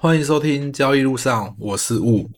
[0.00, 2.30] 欢迎收听交易路上，我是雾。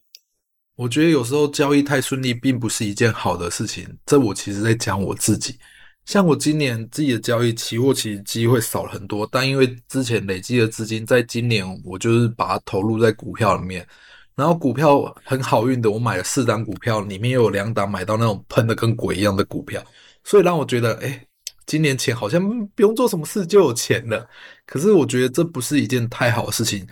[0.76, 3.86] 我觉得有时候交易太顺利，并不是一件好的事情。
[4.06, 5.58] 这我其实在讲我自己。
[6.06, 13.86] 像我今年自己的交易期货，其实机会少了很多，但因为之前累积的资金，在今年我就是把它投入在股票里面。
[14.34, 19.84] 然后股票很好运的，我买了四档股票，里面又有两档买到那种喷的跟鬼一样的股票，
[20.24, 21.26] 所以让我觉得，哎，
[21.66, 24.26] 今年钱好像不用做什么事就有钱了。
[24.64, 26.86] 可是我觉得这不是一件太好的事情。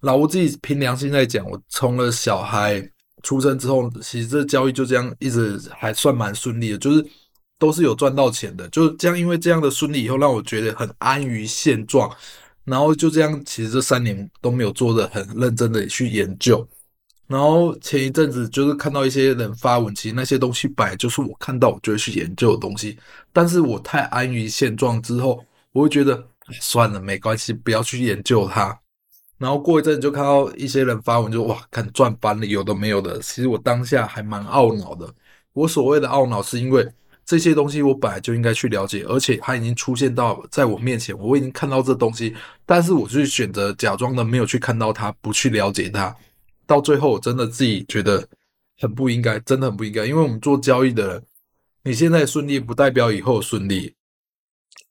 [0.00, 2.82] 老吴自己凭良心在讲，我从了小孩
[3.22, 7.06] 出生之后，其实这交易就这样一直还算蛮顺利的，就是
[7.58, 8.68] 都是有赚到钱的。
[8.70, 12.10] 就是这样，因为这样的顺利以后，让我觉得很安于现状。
[12.64, 16.66] 然后就这样，其实这三年都没有做的很认真的去研究。
[17.26, 22.98] 然后前一阵子就是看到一些人发文，其实那些东西本来就是我看到我就会去研究的东西，
[23.32, 26.22] 但是我太安于现状之后，我会觉得
[26.60, 28.78] 算了，没关系，不要去研究它。
[29.40, 33.18] 然后过一阵就看到一些人发文就，哇，看赚翻了，有的没有的。
[33.20, 35.10] 其实我当下还蛮懊恼的。
[35.54, 36.86] 我所谓的懊恼，是因为
[37.24, 46.14] 这些东西我本来就应该去了解，而且它已经出现到在我面前，我已经看到这东西，但是我就选择假装的没有去看到它，不去了解它。
[46.66, 48.28] 到最后，我真的自己觉得
[48.78, 50.04] 很不应该，真的很不应该。
[50.04, 51.22] 因为我们做交易的人，
[51.84, 53.94] 你现在顺利不代表以后顺利。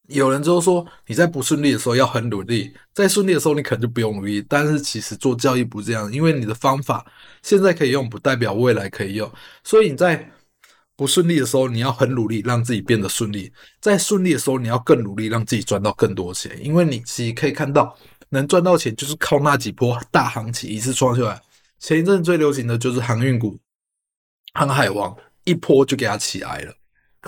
[0.10, 4.44] 有人就说你在不顺利的时候要很努力，在顺利的时候你可能就不用努力。
[4.48, 7.06] 但是其实做交易不这样，因为你的方法
[7.42, 9.32] 现在可以用，不代表未来可以用。
[9.64, 10.30] 所以你在
[10.96, 16.52] 不顺利的时候，你要很努力让自己变得顺利；在顺利的时候，你要更努力让自己赚到更多钱。
[16.62, 17.96] 因为你其实可以看到，
[18.30, 21.42] 能赚到钱就是靠那几波大行情一次创出来。
[21.80, 23.58] 前一阵最流行的就是航运股，
[24.54, 26.74] 航海王一波就给它起来了。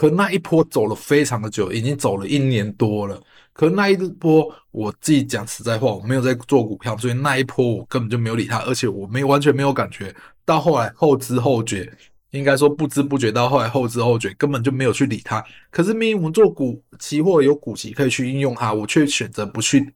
[0.01, 3.21] 可那一波走了非常的久，已经走了一年多了。
[3.53, 10.11] 可那一波我自己讲实在话，我没有在做股票，所以那一波我根本就没有理他，而且我没完全没有感觉。
[10.43, 11.87] 到后来后知后觉，
[12.31, 15.45] 应该说不知不觉到后来后知后觉，根本就没有去理他。
[15.69, 19.93] 可是明明我们做股期货有股息可以去应用它，我却选择不去，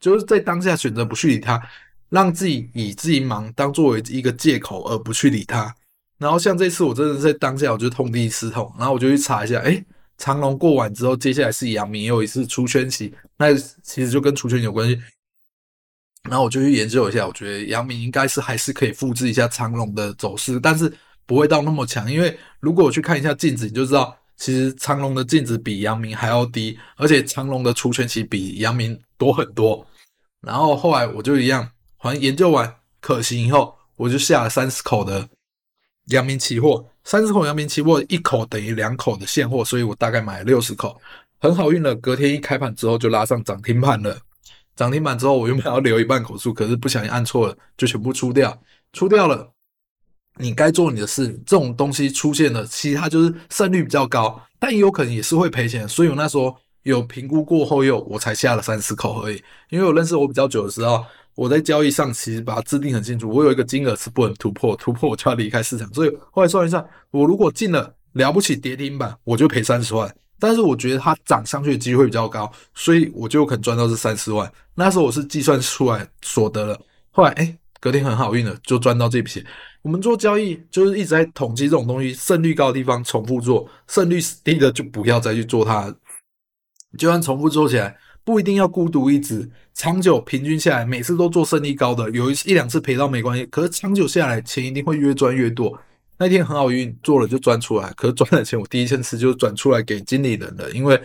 [0.00, 1.62] 就是在当下选择不去理他。
[2.08, 5.74] 让自己以自己忙当作为一个借口，而不去理他。
[6.18, 9.84] 然后像这次，我真的在当下，我就痛定思痛，然后我就去查一下，诶，
[10.16, 14.98] 长龙过完之后，接下来是阳明又一次出圈期，那其实就跟出圈有关系。
[16.30, 20.90] 然后我就去研究一下，我觉得阳明应该是还是可以复制一下长龙的走势，但是
[21.26, 22.10] 不会到那么强。
[22.10, 29.86] 因为如果我去看一下镜子，你就知道，其实长龙的净值比阳明还要低，而且长龙的出圈期比阳明多很多。
[30.40, 31.68] 然后后来我就一样。
[32.02, 35.26] 完研究完可行以后，我就下了三十口的
[36.06, 41.00] 阳明期货，三十口阳明期货一口等于两口的现货，所以我大概买了六十口，
[41.40, 41.94] 很好运了。
[41.94, 44.18] 隔天一开盘之后就拉上涨停板了，
[44.76, 48.60] 涨停板之后我原本要留一半口数，可是不小心按错了，就全部出掉，
[48.92, 49.50] 出掉了。
[50.36, 61.02] 你该做你的事，这种东西出现了，其实它就是胜率比较高，但也有可能也是会赔钱，所以我那时候有评估过后又我才下了三十口而已，因为我认识我比较久的时候。
[61.34, 65.92] 我在交易上其实把它制定很清楚，我有一个金额是不能突破，突破我就要离开市场。
[65.92, 70.14] 所以后来算一算，我如果进了了不起跌停板，我就赔三十万。
[70.38, 74.50] 但是我觉得它涨上去的机会比较高，所以我就有可能赚到这三十万。
[74.74, 76.80] 那时候我是计算出来所得了。
[77.10, 79.44] 后来哎，隔天很好运了，就赚到这笔钱。
[79.82, 85.94] 我们做交易就是一直在统计这种东西，胜率高的地方重复做，胜率低的就不要再去做它。
[86.96, 87.96] 就算重复做起来。
[88.24, 93.44] 不一定要孤独一只，长久平均下来，每次都做胜率高的，有一一两次赔到没关系。
[93.46, 95.78] 可是长久下来，钱一定会越赚越多。
[96.16, 97.92] 那天很好运，做了就赚出来。
[97.94, 100.98] 可是赚的钱，我第一件事就转出来给经理人了，因为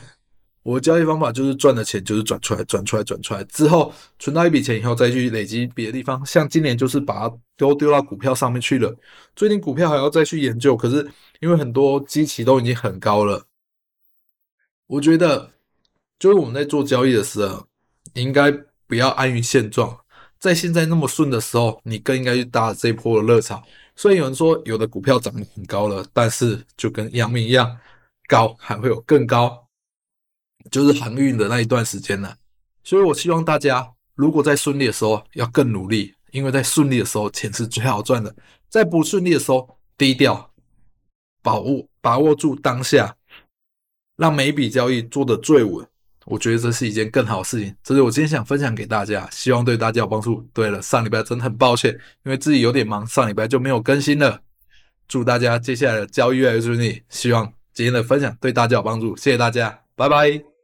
[0.63, 6.25] 我交易方法就是赚的钱就是转出来，转出来，转出来之后存到一笔钱以后，再去累积别的地方。
[6.25, 8.95] 像今年就是把它都丢到股票上面去了。
[9.35, 11.05] 最近股票还要再去研究，可是
[11.41, 13.43] 因为很多基期都已经很高了，
[14.87, 15.51] 我觉得。
[16.19, 17.65] 就是我们在做交易的时候，
[18.13, 18.51] 应该
[18.85, 19.97] 不要安于现状。
[20.37, 23.63] 在现在那么顺的时候，你更应该去搭这一波的热潮。
[23.95, 27.77] 所以有人说，有的股票涨得很高了，但是就跟阳明一样
[28.27, 29.67] 高，还会有更高，
[30.71, 32.33] 就是航运的那一段时间呢。
[32.83, 38.33] 所以我希望大家，如果在顺利的时候要更努力，因为在顺利的时候钱是最好赚的。
[38.69, 40.51] 在不顺利的时候，低调，
[41.41, 43.17] 把握把握住当下，
[44.15, 45.85] 让每一笔交易做得最稳。
[46.29, 50.47] 我觉得这是一件更好的事情，这是我今天想分享给大家，希望对大家有帮助。
[50.53, 51.91] 对了，上礼拜真的很抱歉，
[52.23, 54.39] 因为自己有点忙，上礼拜就没有更新了。
[55.07, 60.58] 祝大家接下来的交易越来越顺利，希望今天的分享对大家有帮助，谢谢大家，拜拜。